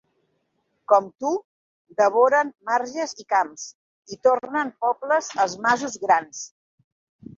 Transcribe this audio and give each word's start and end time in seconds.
Com 0.91 1.09
tu, 1.23 1.33
devoren 1.99 2.49
marges 2.69 3.13
i 3.25 3.27
camps, 3.35 3.67
i 4.17 4.21
tornen 4.29 4.73
pobles 4.87 5.31
els 5.45 5.59
masos 5.67 6.01
grans. 6.07 6.43